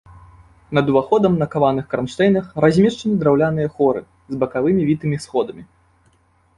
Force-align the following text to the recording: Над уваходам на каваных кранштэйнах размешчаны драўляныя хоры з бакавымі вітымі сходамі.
Над 0.77 0.85
уваходам 0.93 1.33
на 1.41 1.47
каваных 1.53 1.85
кранштэйнах 1.91 2.45
размешчаны 2.67 3.13
драўляныя 3.23 3.67
хоры 3.77 4.01
з 4.35 4.45
бакавымі 4.45 4.81
вітымі 4.93 5.17
сходамі. 5.29 5.63